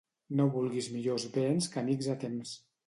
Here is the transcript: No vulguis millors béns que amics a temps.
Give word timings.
No 0.39 0.47
vulguis 0.55 0.89
millors 0.95 1.29
béns 1.39 1.71
que 1.75 1.83
amics 1.87 2.13
a 2.17 2.21
temps. 2.27 2.61